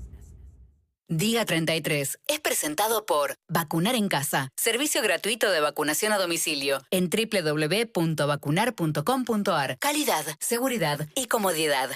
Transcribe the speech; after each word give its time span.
Día 1.08 1.46
33 1.46 2.18
es 2.26 2.40
presentado 2.40 3.06
por 3.06 3.36
Vacunar 3.48 3.94
en 3.94 4.08
Casa, 4.08 4.50
servicio 4.56 5.00
gratuito 5.00 5.50
de 5.50 5.60
vacunación 5.60 6.12
a 6.12 6.18
domicilio 6.18 6.82
en 6.90 7.08
www.vacunar.com.ar. 7.08 9.78
Calidad, 9.78 10.26
seguridad 10.40 11.08
y 11.14 11.24
comodidad. 11.26 11.88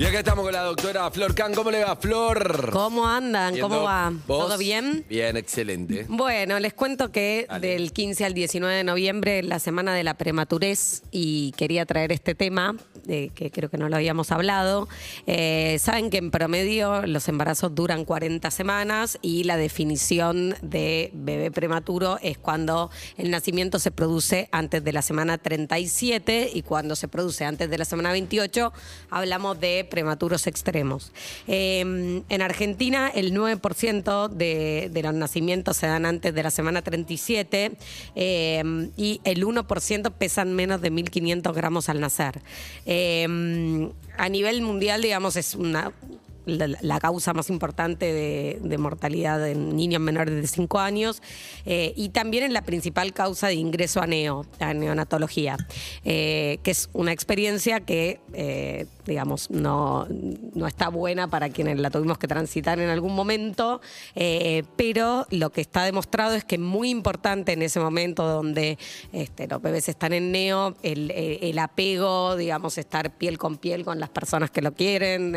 Y 0.00 0.06
acá 0.06 0.20
estamos 0.20 0.44
con 0.46 0.52
la 0.54 0.62
doctora 0.62 1.10
Flor 1.10 1.34
Can. 1.34 1.52
¿Cómo 1.52 1.70
le 1.70 1.84
va, 1.84 1.94
Flor? 1.94 2.70
¿Cómo 2.72 3.06
andan? 3.06 3.58
¿Cómo 3.58 3.82
va? 3.82 4.10
¿Vos? 4.26 4.46
¿Todo 4.46 4.56
bien? 4.56 5.04
Bien, 5.10 5.36
excelente. 5.36 6.06
Bueno, 6.08 6.58
les 6.58 6.72
cuento 6.72 7.12
que 7.12 7.44
Dale. 7.46 7.68
del 7.68 7.92
15 7.92 8.24
al 8.24 8.32
19 8.32 8.76
de 8.76 8.82
noviembre 8.84 9.42
la 9.42 9.58
semana 9.58 9.94
de 9.94 10.02
la 10.02 10.14
prematurez 10.14 11.02
y 11.10 11.52
quería 11.52 11.84
traer 11.84 12.12
este 12.12 12.34
tema, 12.34 12.76
que 13.10 13.50
creo 13.50 13.68
que 13.70 13.78
no 13.78 13.88
lo 13.88 13.96
habíamos 13.96 14.30
hablado. 14.30 14.88
Eh, 15.26 15.78
Saben 15.80 16.10
que 16.10 16.18
en 16.18 16.30
promedio 16.30 17.06
los 17.06 17.28
embarazos 17.28 17.74
duran 17.74 18.04
40 18.04 18.50
semanas 18.50 19.18
y 19.22 19.44
la 19.44 19.56
definición 19.56 20.54
de 20.62 21.10
bebé 21.12 21.50
prematuro 21.50 22.18
es 22.22 22.38
cuando 22.38 22.90
el 23.16 23.30
nacimiento 23.30 23.78
se 23.78 23.90
produce 23.90 24.48
antes 24.52 24.84
de 24.84 24.92
la 24.92 25.02
semana 25.02 25.38
37 25.38 26.50
y 26.54 26.62
cuando 26.62 26.96
se 26.96 27.08
produce 27.08 27.44
antes 27.44 27.68
de 27.68 27.78
la 27.78 27.84
semana 27.84 28.12
28 28.12 28.72
hablamos 29.10 29.58
de 29.58 29.86
prematuros 29.90 30.46
extremos. 30.46 31.12
Eh, 31.48 31.80
en 32.28 32.42
Argentina 32.42 33.10
el 33.12 33.34
9% 33.34 34.28
de, 34.28 35.00
los 35.02 35.14
nacimientos 35.14 35.76
se 35.76 35.86
dan 35.86 36.06
antes 36.06 36.34
de 36.34 36.42
la 36.42 36.50
semana 36.50 36.82
37 36.82 37.72
eh, 38.14 38.90
y 38.96 39.20
el 39.24 39.44
1% 39.44 40.12
pesan 40.12 40.54
menos 40.54 40.80
de 40.80 40.92
1.500 40.92 41.52
gramos 41.54 41.88
al 41.88 42.00
nacer. 42.00 42.40
A 44.16 44.28
nivel 44.28 44.62
mundial, 44.62 45.02
digamos, 45.02 45.36
es 45.36 45.54
una 45.54 45.92
la, 46.46 47.00
causa 47.00 47.32
más 47.32 47.50
importante 47.50 48.12
de, 48.12 48.78
mortalidad 48.78 49.46
en 49.46 49.76
niños 49.76 50.00
menores 50.00 50.34
de 50.34 50.46
5 50.46 50.78
años 50.78 51.22
eh, 51.66 51.92
y 51.96 52.10
también 52.10 52.44
es 52.44 52.50
la 52.50 52.62
principal 52.62 53.12
causa 53.12 53.48
de 53.48 53.54
ingreso 53.54 54.00
a 54.00 54.06
neo, 54.06 54.46
a 54.58 54.72
neonatología, 54.72 55.56
eh, 56.04 56.58
que 56.62 56.70
es 56.70 56.88
una 56.94 57.12
experiencia 57.12 57.80
que, 57.80 58.20
eh, 58.32 58.86
digamos, 59.04 59.50
no, 59.50 60.06
no 60.54 60.66
está 60.66 60.88
buena 60.88 61.28
para 61.28 61.50
quienes 61.50 61.78
la 61.78 61.90
tuvimos 61.90 62.16
que 62.16 62.26
transitar 62.26 62.80
en 62.80 62.88
algún 62.88 63.14
momento, 63.14 63.80
pero 64.76 65.26
lo 65.30 65.50
que 65.50 65.60
está 65.60 65.84
demostrado 65.84 66.34
es 66.34 66.44
que 66.44 66.54
es 66.54 66.60
muy 66.60 66.90
importante 66.90 67.52
en 67.52 67.62
ese 67.62 67.80
momento 67.80 68.26
donde 68.26 68.78
este, 69.12 69.46
los 69.46 69.60
bebés 69.60 69.88
están 69.88 70.12
en 70.12 70.32
neo, 70.32 70.74
el 70.82 71.58
apego, 71.58 72.36
digamos, 72.36 72.78
estar 72.78 73.16
piel 73.16 73.36
con 73.36 73.56
piel 73.56 73.84
con 73.84 74.00
las 74.00 74.10
personas 74.10 74.50
que 74.50 74.62
lo 74.62 74.72
quieren, 74.72 75.34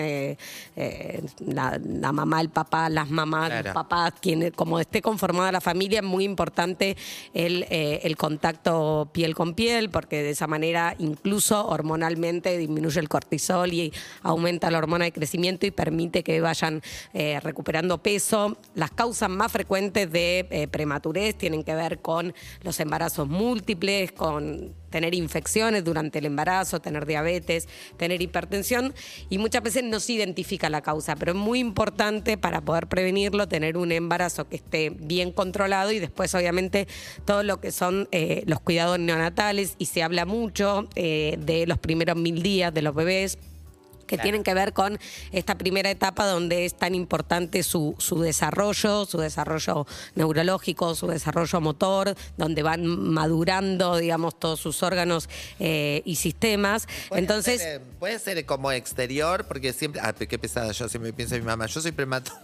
eh, 0.93 1.23
la, 1.45 1.79
la 1.83 2.11
mamá, 2.11 2.41
el 2.41 2.49
papá, 2.49 2.89
las 2.89 3.09
mamás, 3.09 3.49
Claro. 3.49 3.65
los 3.65 3.73
papás, 3.73 4.13
quien, 4.21 4.51
como 4.51 4.79
esté 4.79 5.01
conformada 5.01 5.51
la 5.51 5.61
familia, 5.61 5.99
es 5.99 6.05
muy 6.05 6.23
importante 6.23 6.95
el, 7.33 7.65
eh, 7.69 8.01
el 8.03 8.15
contacto 8.15 9.09
piel 9.11 9.35
con 9.35 9.53
piel, 9.53 9.89
porque 9.89 10.21
de 10.23 10.29
esa 10.31 10.47
manera 10.47 10.95
incluso 10.99 11.67
hormonalmente 11.67 12.57
disminuye 12.57 12.99
el 12.99 13.09
cortisol 13.09 13.73
y 13.73 13.91
aumenta 14.21 14.69
la 14.71 14.77
hormona 14.77 15.05
de 15.05 15.11
crecimiento 15.11 15.65
y 15.65 15.71
permite 15.71 16.23
que 16.23 16.39
vayan 16.41 16.81
eh, 17.13 17.39
recuperando 17.41 17.97
peso. 17.97 18.57
Las 18.75 18.91
causas 18.91 19.29
más 19.29 19.51
frecuentes 19.51 20.11
de 20.11 20.47
eh, 20.49 20.67
prematurez 20.67 21.35
tienen 21.37 21.63
que 21.63 21.75
ver 21.75 21.99
con 21.99 22.33
los 22.61 22.79
embarazos 22.79 23.27
múltiples, 23.27 24.11
con 24.11 24.73
tener 24.93 25.15
infecciones 25.15 25.83
durante 25.83 26.19
el 26.19 26.27
embarazo, 26.27 26.79
tener 26.79 27.07
diabetes, 27.07 27.67
tener 27.97 28.21
hipertensión 28.21 28.93
y 29.27 29.39
muchas 29.39 29.63
veces 29.63 29.83
no 29.83 29.99
se 29.99 30.13
identifica 30.13 30.69
la 30.69 30.83
causa, 30.83 31.15
pero 31.15 31.31
es 31.31 31.37
muy 31.37 31.57
importante 31.57 32.37
para 32.37 32.61
poder 32.61 32.85
prevenirlo 32.85 33.47
tener 33.47 33.75
un 33.75 33.91
embarazo 33.91 34.47
que 34.47 34.57
esté 34.57 34.91
bien 34.91 35.31
controlado 35.31 35.91
y 35.91 35.97
después 35.97 36.35
obviamente 36.35 36.87
todo 37.25 37.41
lo 37.41 37.59
que 37.59 37.71
son 37.71 38.07
eh, 38.11 38.43
los 38.45 38.59
cuidados 38.59 38.99
neonatales 38.99 39.73
y 39.79 39.87
se 39.87 40.03
habla 40.03 40.27
mucho 40.27 40.87
eh, 40.93 41.37
de 41.39 41.65
los 41.65 41.79
primeros 41.79 42.15
mil 42.15 42.43
días 42.43 42.71
de 42.71 42.83
los 42.83 42.93
bebés 42.93 43.39
que 44.05 44.17
tienen 44.17 44.43
que 44.43 44.53
ver 44.53 44.73
con 44.73 44.99
esta 45.31 45.57
primera 45.57 45.89
etapa 45.89 46.25
donde 46.25 46.65
es 46.65 46.75
tan 46.75 46.95
importante 46.95 47.63
su, 47.63 47.95
su 47.97 48.21
desarrollo, 48.21 49.05
su 49.05 49.17
desarrollo 49.17 49.85
neurológico, 50.15 50.95
su 50.95 51.07
desarrollo 51.07 51.61
motor, 51.61 52.15
donde 52.37 52.63
van 52.63 52.85
madurando, 52.85 53.97
digamos, 53.97 54.39
todos 54.39 54.59
sus 54.59 54.83
órganos 54.83 55.29
eh, 55.59 56.01
y 56.05 56.15
sistemas. 56.15 56.87
Puede 57.09 57.21
Entonces, 57.21 57.61
ser, 57.61 57.81
eh, 57.81 57.85
puede 57.99 58.19
ser 58.19 58.45
como 58.45 58.71
exterior, 58.71 59.45
porque 59.45 59.73
siempre. 59.73 60.01
Ah, 60.03 60.13
qué 60.13 60.39
pesada, 60.39 60.71
yo 60.71 60.89
siempre 60.89 61.13
pienso 61.13 61.35
en 61.35 61.41
mi 61.41 61.47
mamá. 61.47 61.65
Yo 61.67 61.81
soy 61.81 61.91
prematura. 61.91 62.37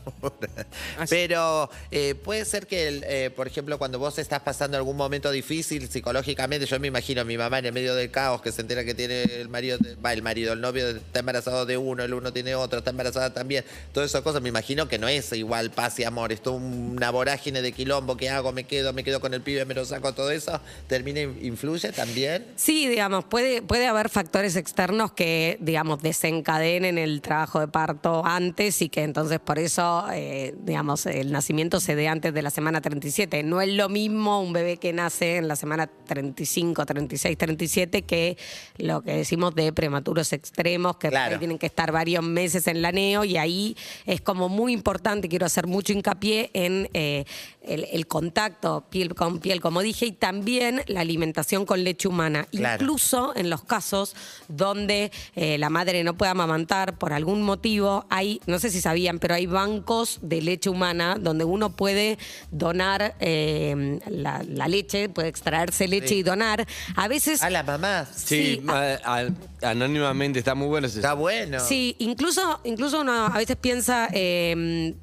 Pero 1.10 1.70
eh, 1.92 2.16
puede 2.16 2.46
ser 2.46 2.68
que, 2.68 2.88
el, 2.88 3.04
eh, 3.08 3.32
por 3.36 3.48
ejemplo, 3.48 3.78
cuando 3.78 4.00
vos 4.00 4.18
estás 4.20 4.42
pasando 4.42 4.78
algún 4.78 4.98
momento 4.98 5.32
difícil 5.32 5.90
psicológicamente, 5.90 6.66
yo 6.66 6.80
me 6.80 6.88
imagino 6.88 7.22
a 7.22 7.24
mi 7.24 7.38
mamá 7.38 7.60
en 7.60 7.66
el 7.66 7.74
medio 7.74 7.96
del 7.96 8.12
caos 8.12 8.42
que 8.42 8.52
se 8.52 8.62
entera 8.62 8.84
que 8.84 8.94
tiene 8.94 9.24
el 9.24 9.50
marido, 9.50 9.78
va, 10.04 10.14
el 10.14 10.22
marido, 10.22 10.54
el 10.54 10.62
novio 10.62 10.90
está 10.90 11.20
embarazado 11.20 11.49
de 11.66 11.78
uno, 11.78 12.04
el 12.04 12.14
uno 12.14 12.32
tiene 12.32 12.56
otro, 12.56 12.80
está 12.80 12.92
embarazada 12.92 13.34
también. 13.34 13.64
Todas 13.94 14.10
esas 14.10 14.22
cosas, 14.22 14.42
me 14.42 14.50
imagino 14.50 14.88
que 14.88 14.98
no 14.98 15.08
es 15.08 15.32
igual 15.34 15.72
paz 15.72 16.00
y 16.00 16.04
amor. 16.04 16.32
Es 16.32 16.42
toda 16.42 16.58
una 16.58 17.10
vorágine 17.12 17.62
de 17.62 17.72
quilombo. 17.72 18.18
¿Qué 18.18 18.30
hago? 18.30 18.52
¿Me 18.52 18.64
quedo? 18.66 18.94
¿Me 18.94 19.04
quedo 19.04 19.20
con 19.20 19.34
el 19.34 19.42
pibe? 19.42 19.66
¿Me 19.66 19.74
lo 19.74 19.86
saco? 19.86 20.14
Todo 20.14 20.32
eso. 20.32 20.60
¿Termina, 20.88 21.22
influye 21.22 21.92
también? 21.92 22.46
Sí, 22.56 22.88
digamos, 22.88 23.26
puede, 23.26 23.62
puede 23.62 23.88
haber 23.88 24.10
factores 24.10 24.56
externos 24.56 25.12
que, 25.12 25.58
digamos, 25.60 26.02
desencadenen 26.02 26.98
el 26.98 27.22
trabajo 27.22 27.60
de 27.60 27.68
parto 27.68 28.24
antes 28.26 28.82
y 28.82 28.90
que 28.90 29.04
entonces 29.04 29.40
por 29.40 29.60
eso, 29.60 30.06
eh, 30.14 30.56
digamos, 30.64 31.06
el 31.06 31.32
nacimiento 31.32 31.80
se 31.80 31.96
dé 31.96 32.08
antes 32.08 32.34
de 32.34 32.42
la 32.42 32.50
semana 32.50 32.82
37. 32.82 33.44
No 33.44 33.62
es 33.62 33.70
lo 33.70 33.90
mismo 33.90 34.42
un 34.42 34.54
bebé 34.54 34.78
que 34.78 34.94
nace 34.94 35.38
en 35.38 35.48
la 35.48 35.56
semana 35.56 35.88
35, 35.88 36.86
36, 36.86 37.38
37 37.38 38.02
que 38.04 38.38
lo 38.78 39.02
que 39.02 39.14
decimos 39.14 39.56
de 39.56 39.74
prematuros 39.74 40.34
extremos, 40.34 40.98
que 40.98 41.10
Claro. 41.10 41.39
Tienen 41.40 41.58
que 41.58 41.66
estar 41.66 41.92
varios 41.92 42.24
meses 42.24 42.68
en 42.68 42.82
la 42.82 42.92
neo 42.92 43.24
y 43.24 43.38
ahí 43.38 43.76
es 44.06 44.22
como 44.22 44.50
muy 44.50 44.74
importante, 44.74 45.28
quiero 45.30 45.46
hacer 45.46 45.66
mucho 45.68 45.94
hincapié 45.94 46.52
en 46.54 46.90
eh, 46.94 47.26
el, 47.64 47.86
el 47.92 48.08
contacto 48.08 48.86
piel 48.90 49.16
con 49.16 49.40
piel, 49.40 49.62
como 49.62 49.82
dije, 49.82 50.06
y 50.08 50.12
también 50.12 50.82
la 50.88 51.02
alimentación 51.02 51.66
con 51.66 51.84
leche 51.84 52.08
humana. 52.08 52.48
Claro. 52.52 52.82
Incluso 52.84 53.34
en 53.36 53.50
los 53.50 53.64
casos 53.64 54.16
donde 54.48 55.12
eh, 55.36 55.58
la 55.58 55.70
madre 55.70 56.04
no 56.04 56.16
puede 56.18 56.32
amamantar 56.32 56.98
por 56.98 57.14
algún 57.14 57.42
motivo, 57.44 58.06
hay, 58.10 58.42
no 58.48 58.60
sé 58.60 58.70
si 58.72 58.82
sabían, 58.82 59.20
pero 59.20 59.36
hay 59.36 59.46
bancos 59.46 60.20
de 60.22 60.42
leche 60.42 60.70
humana 60.70 61.18
donde 61.20 61.44
uno 61.46 61.70
puede 61.72 62.18
donar 62.52 63.16
eh, 63.20 64.00
la, 64.10 64.44
la 64.48 64.68
leche, 64.68 65.10
puede 65.10 65.28
extraerse 65.28 65.88
leche 65.88 66.10
Sí. 66.10 66.16
y 66.16 66.24
donar. 66.24 66.66
A 66.96 67.08
veces... 67.08 67.44
A 67.44 67.50
la 67.52 67.62
mamá. 67.62 68.08
Sí, 68.16 68.56
Sí, 68.60 68.62
a- 68.68 69.28
anónimamente 69.62 70.40
está 70.40 70.56
muy 70.56 70.68
bueno. 70.68 70.88
ese- 70.88 71.00
Está 71.00 71.14
bueno. 71.14 71.60
Sí, 71.60 71.96
incluso, 72.00 72.60
incluso 72.64 73.02
uno 73.02 73.26
a 73.28 73.38
veces 73.38 73.56
piensa, 73.58 74.08
eh, 74.14 74.96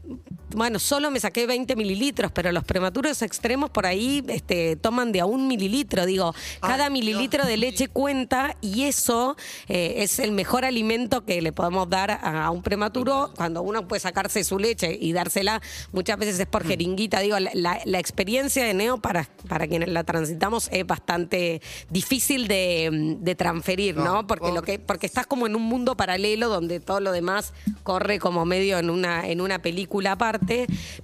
bueno, 0.56 0.78
solo 0.78 1.10
me 1.10 1.20
saqué 1.20 1.46
20 1.46 1.76
mililitros, 1.76 2.32
pero 2.32 2.50
los 2.50 2.64
prematuros 2.64 3.22
extremos 3.22 3.70
por 3.70 3.86
ahí 3.86 4.24
este, 4.28 4.76
toman 4.76 5.12
de 5.12 5.20
a 5.20 5.26
un 5.26 5.46
mililitro. 5.46 6.06
Digo, 6.06 6.34
cada 6.60 6.86
Ay, 6.86 6.90
mililitro 6.90 7.42
Dios 7.44 7.48
de 7.48 7.56
leche 7.58 7.88
cuenta 7.88 8.56
y 8.60 8.84
eso 8.84 9.36
eh, 9.68 9.94
es 9.98 10.18
el 10.18 10.32
mejor 10.32 10.64
alimento 10.64 11.24
que 11.24 11.42
le 11.42 11.52
podemos 11.52 11.88
dar 11.90 12.10
a, 12.10 12.46
a 12.46 12.50
un 12.50 12.62
prematuro 12.62 13.32
cuando 13.36 13.62
uno 13.62 13.86
puede 13.86 14.00
sacarse 14.00 14.42
su 14.44 14.58
leche 14.58 14.96
y 15.00 15.12
dársela. 15.12 15.60
Muchas 15.92 16.18
veces 16.18 16.40
es 16.40 16.46
por 16.46 16.64
Mm. 16.64 16.68
jeringuita. 16.68 17.20
Digo, 17.20 17.38
la, 17.38 17.50
la- 17.54 17.80
la 17.84 17.98
experiencia 17.98 18.64
de 18.64 18.72
Neo 18.74 18.96
para, 18.98 19.28
para 19.48 19.66
quienes 19.68 19.90
la 19.90 20.04
transitamos 20.04 20.68
es 20.72 20.86
bastante 20.86 21.60
difícil 21.90 22.48
de, 22.48 23.16
de 23.20 23.34
transferir, 23.34 23.96
¿no? 23.96 24.04
No, 24.06 24.26
Porque 24.26 24.52
lo 24.52 24.62
que 24.62 24.78
porque 24.78 25.04
estás 25.06 25.26
como 25.26 25.46
en 25.46 25.54
un 25.54 25.62
mundo 25.62 25.96
paralelo 25.96 26.48
donde 26.48 26.80
todo 26.80 27.00
lo 27.00 27.12
demás 27.12 27.52
corre 27.82 28.18
como 28.18 28.44
medio 28.46 28.78
en 28.78 28.88
una, 28.88 29.28
en 29.28 29.40
una 29.42 29.60
película 29.60 30.12
aparte. 30.12 30.45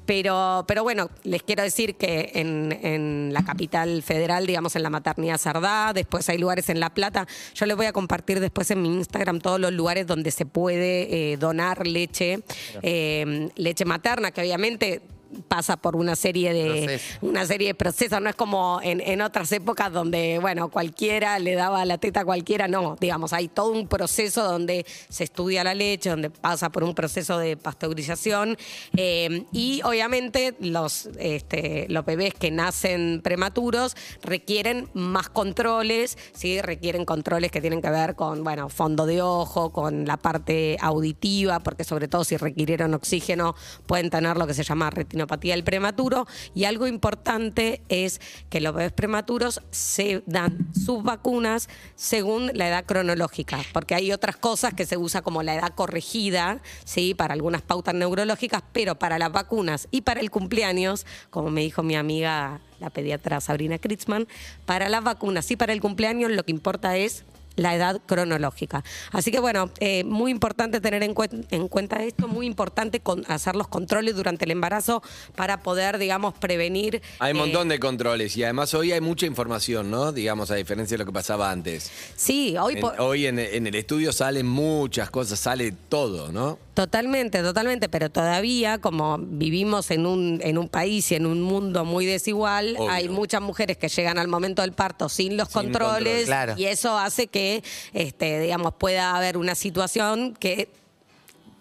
Pero, 0.07 0.65
pero 0.67 0.83
bueno, 0.83 1.11
les 1.25 1.43
quiero 1.43 1.63
decir 1.63 1.97
que 1.97 2.33
en, 2.35 2.79
en 2.83 3.33
la 3.33 3.45
capital 3.45 4.03
federal, 4.03 4.47
digamos, 4.47 4.77
en 4.77 4.83
la 4.83 4.91
maternidad 4.91 5.39
Sardá, 5.39 5.93
después 5.93 6.29
hay 6.29 6.39
lugares 6.39 6.69
en 6.69 6.81
La 6.81 6.91
Plata. 6.91 7.27
Yo 7.55 7.67
les 7.67 7.77
voy 7.77 7.87
a 7.87 7.93
compartir 7.93 8.41
después 8.41 8.71
en 8.71 8.83
mi 8.83 8.89
Instagram 8.89 9.41
todos 9.41 9.61
los 9.61 9.73
lugares 9.73 10.07
donde 10.07 10.31
se 10.31 10.47
puede 10.47 11.33
eh, 11.33 11.37
donar 11.37 11.87
leche, 11.87 12.41
eh, 12.83 13.49
leche 13.57 13.85
materna, 13.85 14.31
que 14.31 14.41
obviamente 14.41 15.03
pasa 15.49 15.77
por 15.77 15.97
una 15.97 16.17
serie 16.17 16.53
de 16.53 16.85
Proceso. 16.85 17.19
una 17.23 17.47
serie 17.47 17.69
de 17.69 17.75
procesos, 17.75 18.21
no 18.21 18.29
es 18.29 18.37
como 18.37 18.81
en, 18.83 19.01
en 19.01 19.23
otras 19.23 19.51
épocas 19.53 19.93
donde, 19.93 20.39
bueno, 20.41 20.71
cualquiera 20.71 21.39
le 21.39 21.55
daba 21.55 21.85
la 21.85 21.99
teta 21.99 22.21
a 22.21 22.25
cualquiera, 22.25 22.69
no, 22.69 22.97
digamos, 23.01 23.33
hay 23.33 23.49
todo 23.49 23.71
un 23.71 23.89
proceso 23.89 24.45
donde 24.45 24.85
se 25.09 25.25
estudia 25.25 25.65
la 25.65 25.75
leche, 25.75 26.11
donde 26.11 26.31
pasa 26.31 26.71
por 26.71 26.85
un 26.85 26.95
proceso 26.95 27.39
de 27.39 27.57
pasteurización 27.57 28.57
eh, 28.97 29.45
y 29.53 29.81
obviamente 29.85 30.55
los, 30.61 31.09
este, 31.19 31.87
los 31.89 32.05
bebés 32.05 32.35
que 32.35 32.51
nacen 32.51 33.21
prematuros 33.23 33.97
requieren 34.23 34.89
más 34.93 35.29
controles, 35.29 36.19
¿sí? 36.35 36.61
requieren 36.61 37.05
controles 37.05 37.51
que 37.51 37.61
tienen 37.61 37.81
que 37.81 37.91
ver 37.91 38.15
con, 38.15 38.45
bueno, 38.45 38.69
fondo 38.69 39.07
de 39.07 39.23
ojo, 39.23 39.71
con 39.73 40.07
la 40.07 40.17
parte 40.17 40.77
auditiva, 40.81 41.61
porque 41.61 41.85
sobre 41.85 42.09
todo 42.09 42.25
si 42.25 42.37
requirieron 42.37 42.95
oxígeno 42.95 43.55
pueden 43.87 44.11
tener 44.11 44.37
lo 44.37 44.47
que 44.47 44.55
se 44.55 44.63
llama 44.63 44.91
retinopatía 44.91 45.22
del 45.27 45.65
prematuro. 45.65 46.27
Y 46.55 46.65
algo 46.65 46.87
importante 46.87 47.83
es 47.89 48.21
que 48.49 48.61
los 48.61 48.75
bebés 48.75 48.93
prematuros 48.93 49.61
se 49.71 50.23
dan 50.27 50.69
sus 50.73 51.03
vacunas 51.03 51.69
según 51.95 52.51
la 52.55 52.69
edad 52.69 52.85
cronológica, 52.85 53.61
porque 53.73 53.95
hay 53.95 54.13
otras 54.13 54.37
cosas 54.37 54.75
que 54.75 54.87
se 54.87 54.97
usa 54.97 55.23
como 55.23 55.43
la 55.43 55.55
edad 55.55 55.75
corregida, 55.75 56.61
¿sí? 56.85 57.15
para 57.15 57.35
algunas 57.35 57.63
pautas 57.63 57.95
neurológicas, 57.95 58.63
pero 58.73 58.99
para 58.99 59.19
las 59.19 59.33
vacunas 59.33 59.89
y 59.91 60.03
para 60.03 60.21
el 60.21 60.31
cumpleaños, 60.31 61.07
como 61.31 61.51
me 61.51 61.63
dijo 61.63 61.83
mi 61.83 61.97
amiga 61.97 62.61
la 62.81 62.91
pediatra 62.91 63.41
Sabrina 63.41 63.79
Kritzman, 63.79 64.27
para 64.67 64.89
las 64.89 65.05
vacunas 65.05 65.51
y 65.51 65.57
para 65.57 65.73
el 65.73 65.81
cumpleaños 65.81 66.31
lo 66.33 66.45
que 66.45 66.51
importa 66.51 66.97
es 66.97 67.25
la 67.57 67.75
edad 67.75 68.01
cronológica. 68.07 68.85
Así 69.11 69.31
que 69.31 69.41
bueno, 69.41 69.71
eh, 69.81 70.05
muy 70.05 70.31
importante 70.31 70.81
tener 70.81 71.03
en, 71.03 71.15
cuen- 71.15 71.47
en 71.51 71.69
cuenta 71.69 72.03
esto, 72.03 72.29
muy 72.29 72.47
importante 72.47 73.01
con- 73.01 73.25
hacer 73.29 73.57
los 73.57 73.69
controles 73.69 74.15
durante 74.17 74.45
el 74.45 74.51
embarazo 74.53 75.03
para 75.37 75.63
poder, 75.63 75.99
digamos, 75.99 76.35
prevenir. 76.35 77.03
Hay 77.19 77.33
un 77.33 77.39
eh, 77.39 77.41
montón 77.41 77.69
de 77.69 77.79
controles 77.79 78.37
y 78.37 78.45
además 78.45 78.73
hoy 78.75 78.93
hay 78.93 79.01
mucha 79.01 79.27
información, 79.27 79.91
¿no? 79.91 80.13
Digamos, 80.13 80.51
a 80.51 80.55
diferencia 80.55 80.95
de 80.97 80.99
lo 81.05 81.07
que 81.07 81.13
pasaba 81.13 81.51
antes. 81.51 81.91
Sí, 82.17 82.57
hoy, 82.59 82.75
En- 82.79 82.85
hoy 83.01 83.27
en, 83.27 83.39
en 83.39 83.67
el 83.67 83.75
estudio 83.75 84.13
salen 84.13 84.47
muchas 84.47 85.11
cosas, 85.11 85.39
sale 85.39 85.73
todo, 85.73 86.33
¿no? 86.33 86.59
Totalmente, 86.75 87.43
totalmente, 87.43 87.89
pero 87.89 88.11
todavía 88.11 88.79
como 88.79 89.19
vivimos 89.19 89.91
en 89.91 90.07
un, 90.07 90.41
en 90.43 90.57
un 90.57 90.69
país 90.69 91.13
y 91.13 91.17
en 91.17 91.27
un 91.27 91.43
mundo 91.43 91.85
muy 91.85 92.07
desigual, 92.07 92.77
Obvio. 92.79 92.91
hay 92.91 93.09
muchas 93.09 93.43
mujeres 93.43 93.77
que 93.77 93.89
llegan 93.89 94.19
al 94.19 94.29
momento 94.29 94.63
del 94.63 94.73
parto 94.73 95.09
sin 95.11 95.37
los 95.37 95.49
Sin 95.49 95.55
controles 95.55 96.15
control. 96.21 96.25
Claro. 96.25 96.55
y 96.57 96.65
eso 96.65 96.97
hace 96.99 97.27
que, 97.27 97.63
este, 97.93 98.41
digamos, 98.41 98.73
pueda 98.75 99.17
haber 99.17 99.37
una 99.37 99.55
situación 99.55 100.35
que 100.35 100.69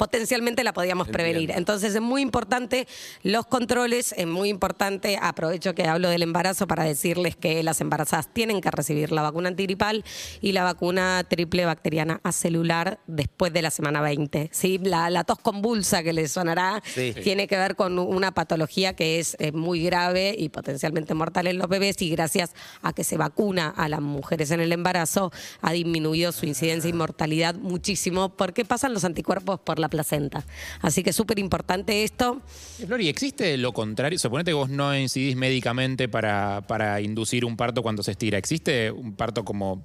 potencialmente 0.01 0.63
la 0.63 0.73
podíamos 0.73 1.09
prevenir. 1.09 1.51
Entonces 1.51 1.93
es 1.93 2.01
muy 2.01 2.23
importante 2.23 2.87
los 3.21 3.45
controles, 3.45 4.15
es 4.17 4.25
muy 4.25 4.49
importante, 4.49 5.19
aprovecho 5.21 5.75
que 5.75 5.85
hablo 5.85 6.09
del 6.09 6.23
embarazo 6.23 6.65
para 6.65 6.83
decirles 6.85 7.35
que 7.35 7.61
las 7.61 7.81
embarazadas 7.81 8.27
tienen 8.33 8.61
que 8.61 8.71
recibir 8.71 9.11
la 9.11 9.21
vacuna 9.21 9.49
antigripal 9.49 10.03
y 10.41 10.53
la 10.53 10.63
vacuna 10.63 11.23
triple 11.29 11.65
bacteriana 11.65 12.19
acelular 12.23 12.99
después 13.05 13.53
de 13.53 13.61
la 13.61 13.69
semana 13.69 14.01
20. 14.01 14.49
¿sí? 14.51 14.79
La, 14.81 15.11
la 15.11 15.23
tos 15.23 15.37
convulsa 15.37 16.01
que 16.01 16.13
les 16.13 16.31
sonará 16.31 16.81
Sí. 16.95 17.13
tiene 17.23 17.45
que 17.47 17.57
ver 17.57 17.75
con 17.75 17.99
una 17.99 18.31
patología 18.33 18.95
que 18.95 19.19
es 19.19 19.35
eh, 19.37 19.51
muy 19.51 19.83
grave 19.83 20.33
y 20.35 20.49
potencialmente 20.49 21.13
mortal 21.13 21.45
en 21.45 21.59
los 21.59 21.67
bebés 21.67 22.01
y 22.01 22.09
gracias 22.09 22.53
a 22.81 22.91
que 22.93 23.03
se 23.03 23.17
vacuna 23.17 23.69
a 23.69 23.87
las 23.87 24.01
mujeres 24.01 24.49
en 24.49 24.61
el 24.61 24.71
embarazo 24.71 25.31
ha 25.61 25.71
disminuido 25.73 26.31
su 26.31 26.47
incidencia 26.47 26.89
y 26.89 26.93
mortalidad 26.93 27.53
muchísimo 27.53 28.29
porque 28.29 28.65
pasan 28.65 28.95
los 28.95 29.03
anticuerpos 29.05 29.59
por 29.59 29.77
la 29.77 29.90
placenta. 29.91 30.43
Así 30.81 31.03
que 31.03 31.11
es 31.11 31.15
súper 31.15 31.37
importante 31.37 32.03
esto. 32.03 32.41
Flori, 32.87 33.07
¿existe 33.07 33.55
lo 33.57 33.73
contrario? 33.73 34.17
Suponete 34.17 34.49
que 34.49 34.55
vos 34.55 34.69
no 34.69 34.97
incidís 34.97 35.35
médicamente 35.35 36.07
para, 36.09 36.61
para 36.67 36.99
inducir 36.99 37.45
un 37.45 37.55
parto 37.55 37.83
cuando 37.83 38.01
se 38.01 38.11
estira. 38.11 38.39
¿Existe 38.39 38.89
un 38.89 39.13
parto 39.13 39.45
como 39.45 39.83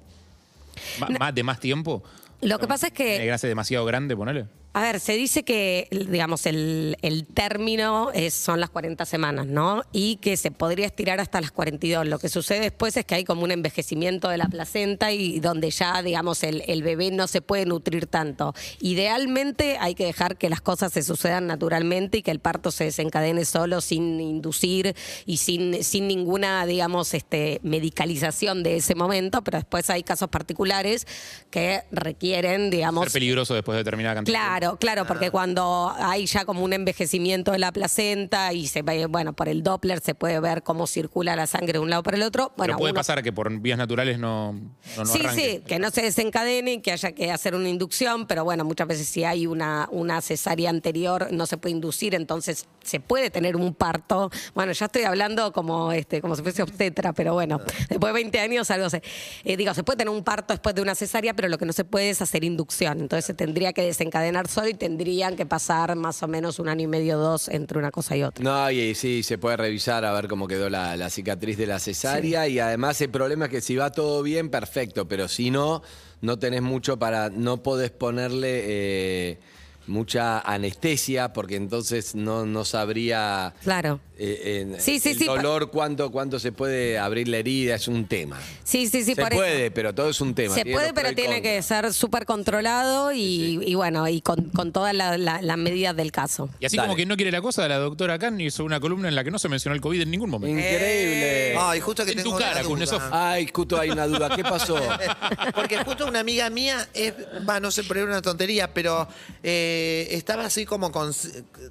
más, 1.19 1.35
de 1.35 1.43
más 1.43 1.59
tiempo? 1.59 2.03
Lo 2.41 2.57
que 2.57 2.67
pasa 2.67 2.87
es 2.87 2.93
que 2.93 3.17
¿Tiene 3.17 3.31
que 3.31 3.37
ser 3.37 3.49
demasiado 3.49 3.85
grande, 3.85 4.15
ponele? 4.15 4.47
A 4.73 4.81
ver, 4.81 4.99
se 4.99 5.13
dice 5.13 5.43
que, 5.43 5.87
digamos, 5.91 6.45
el, 6.45 6.97
el 7.01 7.25
término 7.25 8.11
es, 8.13 8.35
son 8.35 8.59
las 8.59 8.69
40 8.69 9.05
semanas, 9.05 9.47
¿no? 9.47 9.83
Y 9.91 10.17
que 10.17 10.37
se 10.37 10.51
podría 10.51 10.85
estirar 10.85 11.19
hasta 11.19 11.41
las 11.41 11.51
42. 11.51 12.05
Lo 12.05 12.19
que 12.19 12.29
sucede 12.29 12.59
después 12.59 12.95
es 12.95 13.03
que 13.05 13.15
hay 13.15 13.23
como 13.23 13.43
un 13.43 13.51
envejecimiento 13.51 14.29
de 14.29 14.37
la 14.37 14.47
placenta 14.47 15.11
y 15.11 15.39
donde 15.39 15.71
ya, 15.71 16.03
digamos, 16.03 16.43
el, 16.43 16.63
el 16.67 16.83
bebé 16.83 17.09
no 17.09 17.27
se 17.27 17.41
puede 17.41 17.65
nutrir 17.65 18.05
tanto. 18.05 18.53
Idealmente 18.79 19.77
hay 19.79 19.95
que 19.95 20.05
dejar 20.05 20.37
que 20.37 20.49
las 20.49 20.61
cosas 20.61 20.93
se 20.93 21.01
sucedan 21.01 21.47
naturalmente 21.47 22.19
y 22.19 22.21
que 22.21 22.31
el 22.31 22.39
parto 22.39 22.69
se 22.69 22.83
desencadene 22.83 23.45
solo 23.45 23.81
sin 23.81 24.19
inducir 24.19 24.95
y 25.25 25.37
sin, 25.37 25.83
sin 25.83 26.07
ninguna, 26.07 26.65
digamos, 26.65 27.13
este, 27.13 27.59
medicalización 27.63 28.63
de 28.63 28.77
ese 28.77 28.95
momento, 28.95 29.43
pero 29.43 29.57
después 29.57 29.89
hay 29.89 30.03
casos 30.03 30.29
particulares 30.29 31.07
que 31.49 31.81
requieren, 31.91 32.69
digamos... 32.69 33.05
Ser 33.05 33.13
peligroso 33.13 33.53
después 33.53 33.75
de 33.75 33.79
determinada 33.79 34.15
cantidad. 34.15 34.37
Claro, 34.37 34.66
claro, 34.75 35.05
porque 35.07 35.31
cuando 35.31 35.93
hay 35.97 36.25
ya 36.25 36.43
como 36.43 36.63
un 36.63 36.73
envejecimiento 36.73 37.51
de 37.53 37.59
la 37.59 37.71
placenta 37.71 38.51
y 38.51 38.67
se 38.67 38.81
ve, 38.81 39.05
bueno, 39.05 39.33
por 39.33 39.47
el 39.47 39.63
Doppler 39.63 40.01
se 40.01 40.13
puede 40.15 40.39
ver 40.41 40.63
cómo 40.63 40.85
circula 40.87 41.35
la 41.35 41.47
sangre 41.47 41.73
de 41.73 41.79
un 41.79 41.89
lado 41.89 42.03
para 42.03 42.17
el 42.17 42.23
otro. 42.23 42.51
Bueno, 42.57 42.71
Pero 42.73 42.77
puede 42.79 42.91
uno- 42.91 42.99
pasar 42.99 43.23
que 43.23 43.31
por 43.31 43.49
vías 43.59 43.77
naturales 43.77 44.19
no, 44.19 44.53
no, 44.53 44.59
no 44.97 45.05
sí, 45.05 45.19
arranque. 45.21 45.41
sí, 45.41 45.63
que 45.65 45.79
no 45.79 45.89
se 45.91 46.01
desencadene 46.01 46.73
y 46.73 46.81
que 46.81 46.91
haya 46.91 47.11
que 47.13 47.31
hacer 47.31 47.55
una 47.55 47.69
inducción, 47.69 48.27
pero 48.27 48.43
bueno, 48.43 48.65
muchas 48.65 48.87
veces 48.87 49.07
si 49.07 49.23
hay 49.23 49.47
una, 49.47 49.87
una 49.91 50.21
cesárea 50.21 50.69
anterior 50.69 51.27
no 51.31 51.45
se 51.45 51.57
puede 51.57 51.73
inducir, 51.75 52.15
entonces 52.15 52.65
se 52.83 52.99
puede 52.99 53.29
tener 53.29 53.55
un 53.55 53.73
parto. 53.73 54.29
Bueno, 54.55 54.71
ya 54.73 54.85
estoy 54.87 55.03
hablando 55.03 55.51
como 55.53 55.91
este, 55.91 56.21
como 56.21 56.35
si 56.35 56.41
fuese 56.43 56.63
obstetra, 56.63 57.13
pero 57.13 57.33
bueno, 57.33 57.59
después 57.89 58.13
de 58.13 58.13
20 58.13 58.39
años 58.39 58.71
algo 58.71 58.89
se. 58.89 59.01
eh, 59.43 59.57
digo, 59.57 59.73
se 59.73 59.83
puede 59.83 59.97
tener 59.97 60.13
un 60.13 60.23
parto 60.23 60.53
después 60.53 60.73
de 60.75 60.81
una 60.81 60.95
cesárea, 60.95 61.33
pero 61.33 61.47
lo 61.49 61.57
que 61.57 61.65
no 61.65 61.73
se 61.73 61.83
puede 61.85 62.09
es 62.09 62.21
hacer 62.21 62.43
inducción. 62.43 62.99
Entonces 62.99 63.25
se 63.25 63.33
tendría 63.33 63.73
que 63.73 63.81
desencadenar 63.83 64.46
solo 64.47 64.69
y 64.69 64.73
tendrían 64.73 65.35
que 65.35 65.45
pasar 65.45 65.95
más 65.95 66.21
o 66.23 66.27
menos 66.27 66.59
un 66.59 66.69
año 66.69 66.83
y 66.83 66.87
medio, 66.87 67.17
dos 67.17 67.47
entre 67.49 67.77
una 67.77 67.91
cosa 67.91 68.15
y 68.15 68.23
otra. 68.23 68.43
No, 68.43 68.71
y 68.71 68.95
sí, 68.95 69.23
se 69.23 69.37
puede 69.37 69.57
revisar 69.57 70.05
a 70.05 70.11
ver 70.13 70.27
cómo 70.27 70.47
quedó 70.47 70.69
la, 70.69 70.95
la 70.97 71.09
cicatriz 71.09 71.57
de 71.57 71.67
la 71.67 71.79
cesárea 71.79 72.47
y 72.47 72.59
además 72.59 72.99
el 73.01 73.09
problema 73.09 73.45
es 73.45 73.51
que 73.51 73.61
si 73.61 73.75
va 73.75 73.91
todo 73.91 74.23
bien, 74.23 74.49
perfecto, 74.49 75.07
pero 75.07 75.27
si 75.27 75.51
no, 75.51 75.81
no 76.21 76.39
tenés 76.39 76.61
mucho 76.61 76.97
para, 76.97 77.29
no 77.29 77.63
podés 77.63 77.91
ponerle 77.91 78.61
eh, 78.65 79.39
mucha 79.87 80.39
anestesia 80.39 81.33
porque 81.33 81.55
entonces 81.55 82.15
no, 82.15 82.45
no 82.45 82.65
sabría 82.65 83.53
Claro. 83.63 83.99
Eh, 84.19 84.59
en- 84.61 84.81
Sí, 84.81 84.99
sí, 84.99 85.09
el 85.09 85.17
sí, 85.19 85.25
dolor, 85.25 85.69
cuánto, 85.71 86.11
cuánto 86.11 86.39
se 86.39 86.51
puede 86.51 86.97
abrir 86.99 87.27
la 87.27 87.37
herida, 87.37 87.75
es 87.75 87.87
un 87.87 88.05
tema. 88.07 88.39
Sí, 88.63 88.87
sí, 88.87 89.03
sí, 89.03 89.15
se 89.15 89.21
por 89.21 89.31
eso. 89.33 89.41
puede, 89.41 89.71
pero 89.71 89.93
todo 89.93 90.09
es 90.09 90.19
un 90.21 90.33
tema. 90.35 90.55
Se 90.55 90.63
tiene 90.63 90.77
puede, 90.77 90.93
pero 90.93 91.13
tiene 91.13 91.41
que 91.41 91.61
ser 91.61 91.93
súper 91.93 92.25
controlado 92.25 93.11
y, 93.11 93.59
y 93.65 93.75
bueno, 93.75 94.07
y 94.07 94.21
con, 94.21 94.45
con 94.49 94.71
todas 94.71 94.93
la- 94.93 95.17
la- 95.17 95.41
las 95.41 95.57
medidas 95.57 95.95
del 95.95 96.11
caso. 96.11 96.49
Y 96.59 96.65
así 96.65 96.77
Dale. 96.77 96.87
como 96.87 96.95
que 96.97 97.05
no 97.05 97.15
quiere 97.15 97.31
la 97.31 97.41
cosa, 97.41 97.67
la 97.67 97.77
doctora 97.77 98.17
Khan 98.19 98.39
hizo 98.41 98.63
una 98.63 98.79
columna 98.79 99.07
en 99.07 99.15
la 99.15 99.23
que 99.23 99.31
no 99.31 99.39
se 99.39 99.49
mencionó 99.49 99.75
el 99.75 99.81
COVID 99.81 100.01
en 100.01 100.11
ningún 100.11 100.29
momento. 100.29 100.57
Increíble. 100.59 101.55
Ay, 101.57 101.79
justo 101.79 102.03
que 102.05 102.11
En 102.11 102.17
tengo 102.17 102.31
tu 102.31 102.37
cara, 102.43 102.63
con 102.63 102.81
eso- 102.81 102.99
Ay, 103.11 103.47
justo 103.53 103.79
hay 103.79 103.89
una 103.89 104.07
duda. 104.07 104.35
¿Qué 104.35 104.43
pasó? 104.43 104.77
Porque 105.55 105.77
justo 105.83 106.07
una 106.07 106.19
amiga 106.19 106.49
mía, 106.49 106.87
es, 106.93 107.13
va, 107.47 107.59
no 107.59 107.71
sé, 107.71 107.83
pero 107.83 108.01
era 108.01 108.09
una 108.11 108.21
tontería, 108.21 108.73
pero 108.73 109.07
eh, 109.43 110.07
estaba 110.11 110.45
así 110.45 110.65
como 110.65 110.91
con 110.91 111.13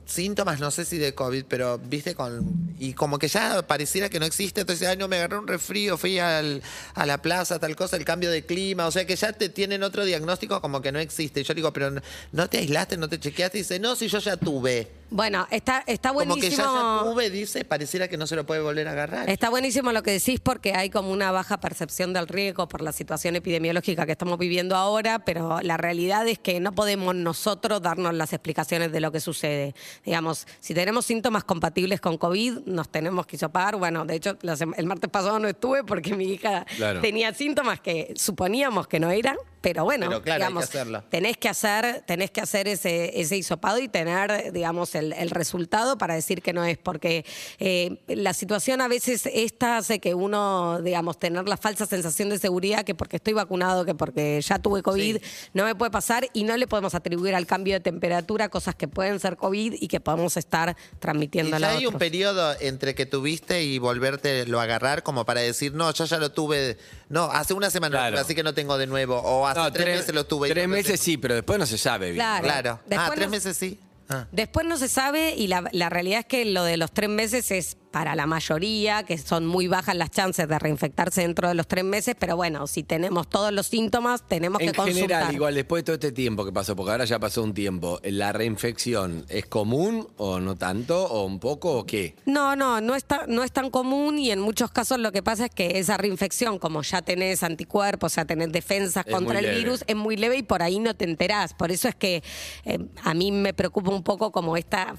síntomas, 0.05 0.61
no 0.61 0.71
sé 0.71 0.85
si 0.85 0.99
de 0.99 1.15
COVID, 1.15 1.45
pero 1.49 1.79
viste, 1.79 2.15
con 2.15 2.36
y 2.79 2.93
como 2.93 3.19
que 3.19 3.29
ya 3.29 3.67
pareciera 3.67 4.09
que 4.09 4.21
no 4.21 4.27
existe, 4.27 4.61
entonces, 4.63 4.87
ay, 4.89 4.97
no, 4.97 5.09
me 5.09 5.17
agarré 5.17 5.39
un 5.39 5.47
resfrío, 5.47 5.97
fui 5.97 6.19
al- 6.19 6.63
a 6.95 7.07
la 7.07 7.23
plaza, 7.23 7.59
tal 7.59 7.75
cosa, 7.77 7.97
el 7.97 8.05
cambio 8.05 8.31
de 8.31 8.45
clima, 8.45 8.87
o 8.87 8.91
sea 8.91 9.07
que 9.07 9.17
ya 9.17 9.33
te 9.33 9.49
tienen 9.49 9.83
otro 9.83 10.05
diagnóstico 10.05 10.61
como 10.61 10.83
que 10.83 10.93
no 10.93 10.99
existe. 10.99 11.43
Yo 11.43 11.55
digo, 11.55 11.73
pero 11.73 11.91
no, 11.91 12.01
¿no 12.33 12.49
te 12.49 12.59
aislaste, 12.59 12.97
no 12.97 13.09
te 13.09 13.19
chequeaste? 13.19 13.59
Y 13.59 13.61
dice, 13.63 13.79
no, 13.79 13.97
si 13.97 14.09
yo 14.09 14.19
ya 14.19 14.37
tuve. 14.37 14.89
Bueno, 15.11 15.47
está, 15.51 15.85
está 15.87 16.11
Como 16.13 16.35
que 16.35 16.51
ya, 16.51 16.67
buenísimo. 16.69 17.05
tuve, 17.13 17.31
dice, 17.31 17.65
pareciera 17.65 18.09
que 18.09 18.17
no 18.17 18.27
se 18.27 18.35
lo 18.35 18.45
puede 18.45 18.61
volver 18.61 18.89
a 18.89 18.93
agarrar. 18.93 19.31
Está 19.31 19.51
buenísimo 19.51 19.93
lo 19.93 20.03
que 20.03 20.11
decís 20.11 20.41
porque 20.41 20.75
hay 20.75 20.91
como 20.91 21.11
una 21.13 21.31
baja 21.31 21.61
percepción 21.61 22.13
del 22.13 22.27
riesgo 22.27 22.69
por 22.69 22.83
la 22.83 22.93
situación 22.93 23.37
epidemiológica 23.37 24.05
que 24.05 24.13
estamos 24.13 24.39
viviendo 24.39 24.75
ahora, 24.75 25.21
pero 25.21 25.61
la 25.63 25.77
realidad 25.77 26.27
es 26.27 26.39
que 26.41 26.59
no 26.59 26.73
podemos 26.73 27.15
nosotros 27.15 27.81
darnos 27.83 28.15
las 28.15 28.33
explicaciones 28.33 28.91
de 28.91 29.01
lo 29.01 29.13
que 29.13 29.21
sucede. 29.21 29.75
Digamos, 30.05 30.47
si 30.61 30.75
tenemos 30.75 31.07
síntomas 31.07 31.45
compatibles 31.45 32.01
con 32.01 32.19
COVID, 32.19 32.61
nos 32.67 32.89
tenemos 32.89 33.27
que 33.27 33.37
hisopar. 33.37 33.77
Bueno, 33.77 34.05
de 34.05 34.17
hecho, 34.17 34.37
el 34.77 34.87
martes 34.87 35.11
pasado 35.11 35.39
no 35.39 35.47
estuve 35.49 35.85
porque 35.85 36.15
mi 36.17 36.33
hija 36.33 36.67
Claro. 36.77 37.01
tenía 37.01 37.33
síntomas 37.33 37.81
que 37.81 38.13
suponíamos 38.17 38.87
que 38.89 38.99
no 39.01 39.11
eran, 39.11 39.37
pero 39.61 39.85
bueno, 39.85 40.07
Pero 40.09 40.23
claro, 40.23 40.39
que 40.39 40.45
digamos, 40.45 40.65
hacerlo. 40.65 41.05
tenés 41.11 41.37
que 41.39 41.49
hacer, 41.49 42.03
tenés 42.07 42.31
que 42.31 42.41
hacer 42.41 42.69
ese, 42.69 43.21
ese 43.21 43.37
hisopado 43.37 43.79
y 43.79 43.89
tener, 43.89 44.53
digamos, 44.53 44.95
el, 44.97 45.13
el 45.13 45.31
resultado 45.31 45.99
para 45.99 46.15
decir 46.15 46.43
que 46.43 46.53
no 46.53 46.65
es, 46.65 46.79
porque 46.79 47.25
eh, 47.59 48.01
la 48.09 48.35
situación 48.35 48.81
a 48.81 48.89
veces 48.89 49.29
esta 49.33 49.77
hace 49.79 49.99
que 50.01 50.15
uno, 50.15 50.81
digamos, 50.83 51.19
tener 51.19 51.49
la 51.49 51.57
falsa 51.57 51.87
sensación 51.87 52.29
de 52.31 52.39
seguridad 52.39 52.85
que 52.85 52.95
porque 52.95 53.17
estoy 53.17 53.35
vacunado, 53.35 53.85
que 53.85 53.95
porque 53.95 54.41
ya 54.41 54.59
tuve 54.59 54.83
COVID, 54.83 55.19
no 55.55 55.65
me 55.65 55.75
puede 55.75 55.91
pasar 55.91 56.27
y 56.33 56.45
no 56.45 56.57
le 56.57 56.67
podemos 56.67 56.95
atribuir 56.95 57.35
al 57.35 57.47
cambio 57.47 57.75
de 57.75 57.81
temperatura 57.81 58.49
cosas 58.49 58.75
que 58.75 58.89
pueden 58.89 59.21
ser 59.21 59.37
COVID 59.37 59.75
y 59.81 59.89
que 59.89 60.01
podemos 60.01 60.37
estar 60.37 60.77
Y 60.93 60.97
transmitiendo 60.99 61.59
ya 61.59 61.69
a 61.69 61.77
hay 61.77 61.87
un 61.87 61.95
periodo 61.95 62.55
entre 62.61 62.95
que 62.95 63.07
tuviste 63.07 63.63
y 63.63 63.79
volverte 63.79 64.47
lo 64.47 64.61
a 64.61 64.65
agarrar 64.65 65.03
como 65.03 65.25
para 65.25 65.41
decir, 65.43 65.75
no, 65.75 65.93
yo 65.93 66.05
ya 66.05 66.19
lo 66.19 66.33
tuve, 66.33 66.79
no, 67.09 67.25
hace 67.25 67.55
una 67.55 67.71
semana, 67.71 67.97
Claro. 67.99 68.19
así 68.21 68.35
que 68.35 68.43
no 68.43 68.55
tengo 68.55 68.77
de 68.79 68.87
nuevo, 68.87 69.17
o 69.17 69.47
hace 69.47 69.61
No, 69.61 69.73
tres, 69.73 69.99
meses 69.99 70.15
lo 70.15 70.25
tuve. 70.25 70.49
y 70.49 70.53
Tres 70.53 70.67
no 70.69 70.75
meses 70.75 71.01
sí, 71.01 71.17
pero 71.17 71.35
después 71.35 71.59
no 71.59 71.67
se 71.67 71.79
sabe 71.79 72.07
bien. 72.07 72.17
Claro. 72.17 72.45
Claro. 72.45 72.81
Después 72.87 73.09
ah, 73.11 73.13
tres 73.15 73.27
no- 73.27 73.31
meses 73.31 73.57
sí. 73.57 73.79
Ah. 74.09 74.27
Después 74.33 74.67
no 74.67 74.77
se 74.77 74.89
sabe 74.89 75.35
y 75.37 75.49
la, 75.49 75.69
la 75.73 75.89
realidad 75.89 76.21
es 76.21 76.27
que 76.27 76.45
lo 76.45 76.65
de 76.65 76.77
los 76.77 76.93
tres 76.93 77.11
meses 77.11 77.51
es 77.51 77.77
para 77.91 78.15
la 78.15 78.27
mayoría, 78.27 79.03
que 79.05 79.17
son 79.19 79.47
muy 79.47 79.69
bajas 79.69 79.97
las 79.97 80.11
chances 80.11 80.47
de 80.49 80.59
reinfectarse 80.59 81.23
dentro 81.23 81.49
de 81.49 81.55
los 81.55 81.67
tres 81.67 81.85
meses, 81.85 82.15
pero 82.19 82.37
bueno, 82.37 82.67
si 82.67 82.83
tenemos 82.83 83.29
todos 83.29 83.53
los 83.53 83.67
síntomas, 83.67 84.27
tenemos 84.27 84.61
En 84.61 84.69
que 84.69 84.75
consultar. 84.75 85.03
general, 85.09 85.35
igual 85.35 85.55
después 85.55 85.81
de 85.81 85.85
todo 85.85 85.95
este 85.95 86.13
tiempo 86.13 86.45
que 86.45 86.53
pasó, 86.53 86.77
porque 86.77 86.93
ahora 86.93 87.05
ya 87.07 87.19
pasó 87.19 87.43
un 87.43 87.55
tiempo, 87.55 87.99
¿la 88.03 88.33
reinfección 88.33 89.25
es 89.29 89.47
común 89.47 90.09
o 90.17 90.41
no 90.41 90.57
tanto, 90.57 91.07
o 91.07 91.25
un 91.25 91.39
poco, 91.41 91.73
o 91.79 91.87
qué? 91.87 92.17
No, 92.27 92.55
no, 92.57 92.81
no 92.81 92.95
es, 92.95 93.05
tan, 93.05 93.21
no 93.35 93.43
es 93.43 93.53
tan 93.53 93.71
común 93.71 94.19
y 94.19 94.31
en 94.31 94.41
muchos 94.41 94.71
casos 94.71 94.99
lo 94.99 95.13
que 95.13 95.23
pasa 95.23 95.47
es 95.47 95.51
que 95.55 95.79
esa 95.79 95.97
reinfección, 95.97 96.59
como 96.59 96.83
ya 96.83 97.03
tenés 97.03 97.43
anticuerpos, 97.43 98.15
ya 98.17 98.25
tenés 98.25 98.53
defensas 98.53 99.07
Es 99.07 99.13
contra 99.15 99.39
el 99.39 99.47
leve. 99.47 99.59
virus, 99.59 99.85
es 99.87 99.97
muy 99.97 100.17
leve 100.17 100.37
y 100.37 100.43
por 100.43 100.63
ahí 100.63 100.79
no 100.79 100.95
te 100.95 101.05
enterás. 101.05 101.55
Por 101.55 101.71
eso 101.73 101.89
es 101.89 101.95
que 101.95 102.23
eh, 102.65 102.79
a 103.05 103.15
mí 103.15 103.33
me 103.33 103.55
preocupa 103.55 103.91
un 103.91 104.03
poco 104.03 104.33
como 104.33 104.57
esta 104.57 104.95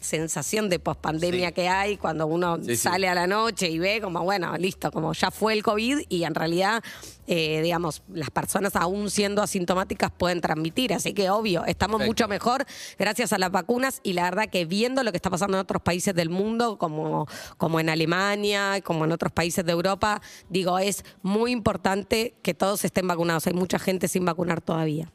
sensación 0.00 0.68
de 0.68 0.78
pospandemia 0.78 1.48
Sí. 1.48 1.54
que 1.54 1.68
hay 1.68 1.96
cuando 1.96 2.26
uno 2.26 2.56
Sí, 2.56 2.64
sí. 2.70 2.76
sale 2.76 3.08
a 3.08 3.14
la 3.14 3.26
noche 3.26 3.68
y 3.68 3.78
ve 3.78 4.00
como, 4.00 4.22
bueno, 4.22 4.56
listo, 4.56 4.90
como 4.90 5.12
ya 5.12 5.30
fue 5.30 5.52
el 5.52 5.62
COVID 5.62 6.00
y 6.08 6.24
en 6.24 6.34
realidad, 6.34 6.82
eh, 7.26 7.60
digamos, 7.62 8.02
las 8.12 8.30
personas 8.30 8.74
aún 8.76 9.10
siendo 9.10 9.42
asintomáticas 9.42 10.10
pueden 10.10 10.40
transmitir. 10.40 10.92
Así 10.94 11.12
que 11.12 11.30
obvio, 11.30 11.64
estamos 11.66 11.98
Perfecto. 11.98 12.10
mucho 12.24 12.28
mejor 12.28 12.64
gracias 12.98 13.32
a 13.32 13.38
las 13.38 13.50
vacunas 13.50 14.00
y 14.02 14.12
la 14.14 14.24
verdad 14.24 14.48
que 14.50 14.64
viendo 14.64 15.02
lo 15.02 15.10
que 15.12 15.16
está 15.16 15.30
pasando 15.30 15.56
en 15.56 15.62
otros 15.62 15.82
países 15.82 16.14
del 16.14 16.30
mundo, 16.30 16.78
como, 16.78 17.26
como 17.56 17.80
en 17.80 17.88
Alemania, 17.90 18.80
como 18.82 19.04
en 19.04 19.12
otros 19.12 19.32
países 19.32 19.64
de 19.64 19.72
Europa, 19.72 20.20
digo, 20.48 20.78
es 20.78 21.04
muy 21.22 21.52
importante 21.52 22.34
que 22.42 22.54
todos 22.54 22.84
estén 22.84 23.06
vacunados. 23.08 23.46
Hay 23.46 23.52
mucha 23.54 23.78
gente 23.78 24.08
sin 24.08 24.24
vacunar 24.24 24.60
todavía. 24.60 25.10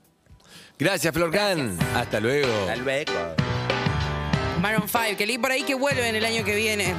Gracias, 0.77 1.13
Florcan. 1.13 1.77
Hasta 1.95 2.19
luego. 2.19 2.51
Hasta 2.67 2.75
luego. 2.77 3.52
Maroon 4.63 4.87
5, 4.87 5.17
que 5.17 5.27
leí 5.27 5.37
por 5.37 5.51
ahí 5.51 5.63
que 5.63 5.75
vuelven 5.75 6.15
el 6.15 6.23
año 6.23 6.45
que 6.45 6.55
viene. 6.55 6.95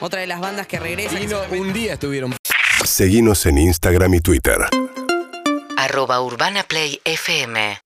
Otra 0.00 0.20
de 0.20 0.28
las 0.28 0.38
bandas 0.38 0.68
que 0.68 0.78
regresa. 0.78 1.20
Y 1.20 1.26
no, 1.26 1.40
un 1.50 1.72
día 1.72 1.94
estuvieron 1.94 2.36
Seguimos 2.84 3.46
en 3.46 3.58
Instagram 3.58 4.14
y 4.14 4.20
Twitter. 4.20 4.58
Arroba 5.76 6.20
Urbana 6.20 6.62
Play 6.62 7.00
FM 7.04 7.84